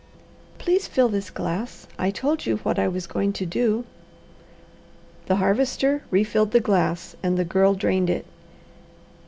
"Please 0.57 0.87
fill 0.87 1.09
this 1.09 1.29
glass. 1.29 1.85
I 1.99 2.09
told 2.09 2.47
you 2.47 2.57
what 2.63 2.79
I 2.79 2.87
was 2.87 3.05
going 3.05 3.33
to 3.33 3.45
do." 3.45 3.85
The 5.27 5.35
Harvester 5.35 6.01
refilled 6.09 6.53
the 6.53 6.59
glass 6.59 7.15
and 7.21 7.37
the 7.37 7.45
Girl 7.45 7.75
drained 7.75 8.09
it. 8.09 8.25